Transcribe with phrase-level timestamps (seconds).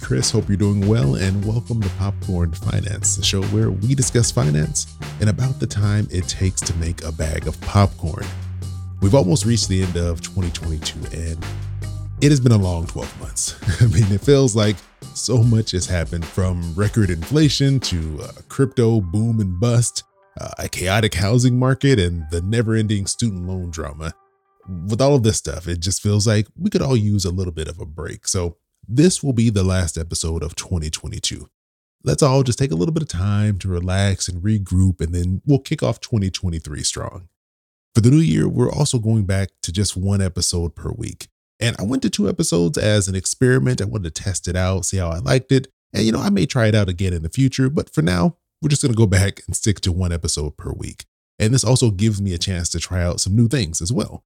[0.00, 0.30] Chris.
[0.30, 4.86] Hope you're doing well, and welcome to Popcorn Finance, the show where we discuss finance
[5.20, 8.24] and about the time it takes to make a bag of popcorn.
[9.02, 11.44] We've almost reached the end of 2022, and
[12.20, 13.58] it has been a long 12 months.
[13.82, 14.76] I mean, it feels like
[15.14, 20.04] so much has happened from record inflation to crypto boom and bust,
[20.40, 24.12] uh, a chaotic housing market, and the never ending student loan drama.
[24.86, 27.52] With all of this stuff, it just feels like we could all use a little
[27.52, 28.28] bit of a break.
[28.28, 28.56] So,
[28.86, 31.48] this will be the last episode of 2022.
[32.02, 35.42] Let's all just take a little bit of time to relax and regroup, and then
[35.44, 37.28] we'll kick off 2023 strong.
[37.94, 41.28] For the new year, we're also going back to just one episode per week.
[41.58, 43.82] And I went to two episodes as an experiment.
[43.82, 45.68] I wanted to test it out, see how I liked it.
[45.92, 48.36] And, you know, I may try it out again in the future, but for now,
[48.62, 51.04] we're just going to go back and stick to one episode per week.
[51.38, 54.24] And this also gives me a chance to try out some new things as well.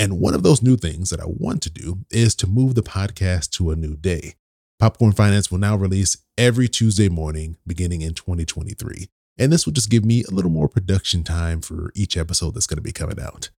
[0.00, 2.82] And one of those new things that I want to do is to move the
[2.82, 4.34] podcast to a new day.
[4.78, 9.10] Popcorn Finance will now release every Tuesday morning beginning in 2023.
[9.36, 12.66] And this will just give me a little more production time for each episode that's
[12.66, 13.50] going to be coming out.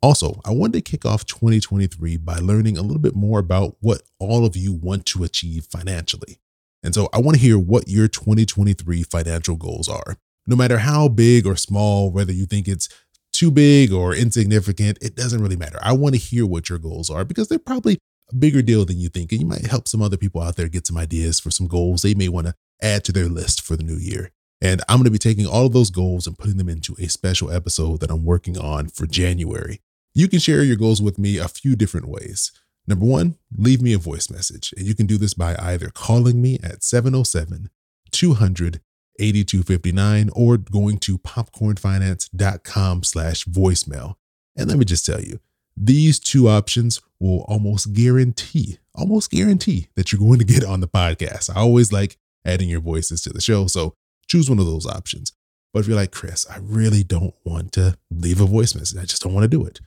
[0.00, 4.02] Also, I wanted to kick off 2023 by learning a little bit more about what
[4.20, 6.38] all of you want to achieve financially.
[6.84, 10.18] And so I want to hear what your 2023 financial goals are.
[10.46, 12.88] No matter how big or small, whether you think it's
[13.34, 15.78] too big or insignificant, it doesn't really matter.
[15.82, 17.98] I want to hear what your goals are because they're probably
[18.30, 19.32] a bigger deal than you think.
[19.32, 22.02] And you might help some other people out there get some ideas for some goals
[22.02, 24.30] they may want to add to their list for the new year.
[24.60, 27.08] And I'm going to be taking all of those goals and putting them into a
[27.08, 29.80] special episode that I'm working on for January.
[30.14, 32.52] You can share your goals with me a few different ways.
[32.86, 34.72] Number one, leave me a voice message.
[34.76, 37.70] And you can do this by either calling me at 707
[38.10, 38.80] 200
[39.18, 44.14] 8259 or going to popcornfinance.com slash voicemail.
[44.56, 45.40] And let me just tell you,
[45.76, 50.88] these two options will almost guarantee, almost guarantee that you're going to get on the
[50.88, 51.50] podcast.
[51.54, 53.66] I always like adding your voices to the show.
[53.66, 53.94] So
[54.28, 55.32] choose one of those options.
[55.72, 59.06] But if you're like, Chris, I really don't want to leave a voice message, I
[59.06, 59.80] just don't want to do it.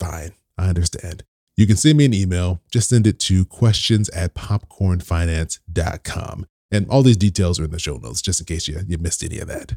[0.00, 1.24] Fine, I understand.
[1.56, 2.60] You can send me an email.
[2.70, 6.46] Just send it to questions at popcornfinance.com.
[6.70, 9.24] And all these details are in the show notes, just in case you, you missed
[9.24, 9.76] any of that.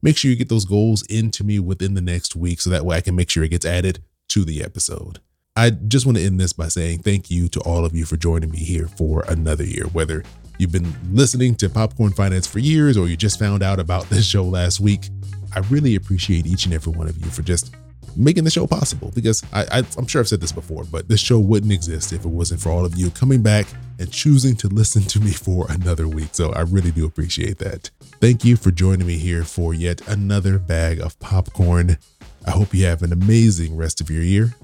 [0.00, 2.96] Make sure you get those goals into me within the next week so that way
[2.96, 5.18] I can make sure it gets added to the episode.
[5.56, 8.16] I just want to end this by saying thank you to all of you for
[8.16, 9.86] joining me here for another year.
[9.86, 10.22] Whether
[10.56, 14.24] you've been listening to Popcorn Finance for years or you just found out about this
[14.24, 15.08] show last week,
[15.56, 17.74] I really appreciate each and every one of you for just
[18.16, 21.20] making the show possible because I, I, am sure I've said this before, but this
[21.20, 23.66] show wouldn't exist if it wasn't for all of you coming back
[23.98, 26.30] and choosing to listen to me for another week.
[26.32, 27.90] So I really do appreciate that.
[28.20, 31.98] Thank you for joining me here for yet another bag of popcorn.
[32.46, 34.54] I hope you have an amazing rest of your year,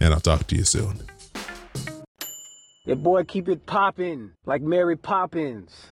[0.00, 1.02] and I'll talk to you soon.
[2.84, 5.91] Your boy keep it poppin' like Mary Poppins.